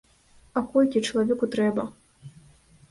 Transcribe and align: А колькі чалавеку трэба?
А 0.57 0.63
колькі 0.71 1.03
чалавеку 1.07 1.45
трэба? 1.57 1.83